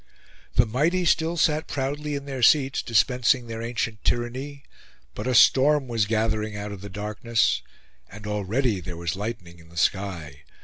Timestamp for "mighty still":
0.65-1.37